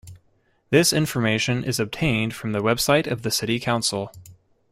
This 0.71 0.91
information 0.93 1.63
is 1.63 1.79
obtained 1.79 2.33
from 2.33 2.53
the 2.53 2.61
website 2.63 3.05
of 3.05 3.21
the 3.21 3.29
city 3.29 3.59
council. 3.59 4.11